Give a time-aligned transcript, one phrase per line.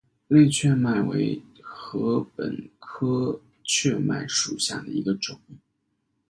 [0.29, 5.39] 类雀麦为禾本科雀麦属下的一个种。